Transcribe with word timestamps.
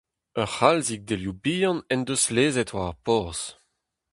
Ur 0.39 0.47
c'halzig 0.57 1.01
delioù 1.07 1.35
bihan 1.43 1.79
en 1.93 2.01
deus 2.07 2.25
lezet 2.35 2.73
war 2.75 2.89
ar 2.91 2.97
porzh. 3.05 3.45